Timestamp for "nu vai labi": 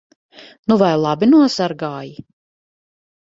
0.71-1.29